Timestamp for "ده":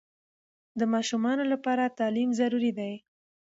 2.77-2.89